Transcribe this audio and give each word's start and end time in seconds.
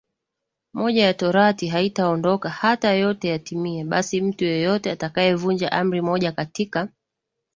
moja 0.73 1.03
ya 1.05 1.13
torati 1.13 1.67
haitaoondoka 1.67 2.49
hata 2.49 2.93
yote 2.93 3.27
yatimie 3.29 3.83
Basi 3.83 4.21
mtu 4.21 4.43
yeyote 4.45 4.91
atakayevunja 4.91 5.71
amri 5.71 6.01
moja 6.01 6.31
katika 6.31 6.89